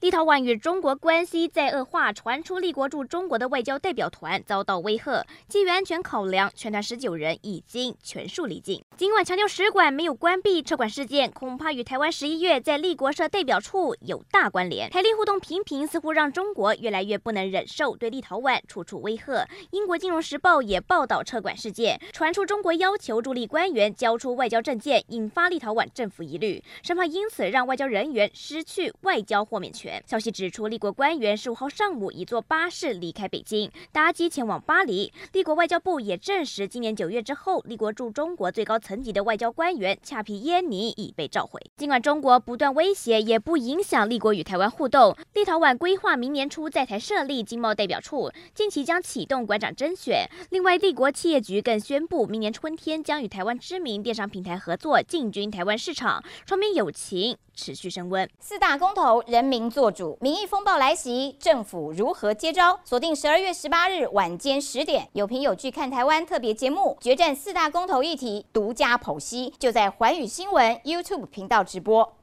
[0.00, 5.22] 立陶宛与中国关系再恶化，传出立国驻中国的外交代表团遭到威吓。
[5.46, 8.82] 基于安全考量，全团十九人已经全数离境。
[8.96, 14.88] 尽管强调使馆没有关闭，撤馆事件恐怕与台湾十一月在立国社代表处有大关联。
[14.88, 19.46] 台立互动频频，似乎让中国越来越不能忍受对立陶宛处处威吓。
[19.72, 29.89] 英国金融时报也报道撤馆事件，传出中国要求驻立官员交出外交证件，引发立陶宛政府疑虑，生怕因此让外交人员失去外交豁免权。
[30.06, 35.12] 消息指出，立国官员十五号上午已坐巴士离开北京，搭机前往巴黎。
[35.32, 41.60] 立国外交部也证实，今年九月之后，立国驻中国最高层级的外交官员恰皮耶尼已被召回。
[41.76, 45.16] 尽管中国不断威胁，也不影响立国与台湾互动。
[45.34, 50.28] 立陶宛规划明年初在台设立经贸代表处，近期将启动馆长甄选。
[50.50, 58.28] 另外，立国企业局更宣布，明年春天将与台湾知名电商平台合作，进军台湾市场，说明友情持续升温。
[58.40, 62.78] 四大公投，人民做做主，民意风暴来袭，政府如何接招？
[62.84, 72.19] 锁定十二月十八日晚间十点，有凭有据看台湾特别节目，决战四大公投议题，独家剖析，就在环宇新闻 YouTube 频道直播。